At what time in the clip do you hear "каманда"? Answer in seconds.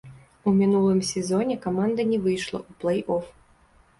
1.65-2.01